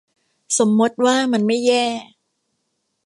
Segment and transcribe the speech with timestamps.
[0.57, 1.85] สมมติว่ามันไม่แย่